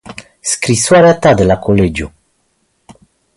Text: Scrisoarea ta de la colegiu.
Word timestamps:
Scrisoarea 0.41 1.13
ta 1.17 1.33
de 1.33 1.43
la 1.43 1.57
colegiu. 1.57 2.11